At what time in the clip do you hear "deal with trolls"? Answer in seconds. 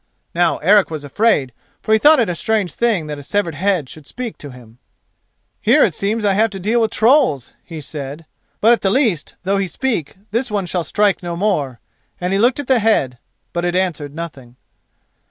6.59-7.53